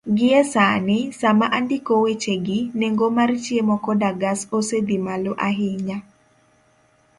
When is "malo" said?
5.05-5.31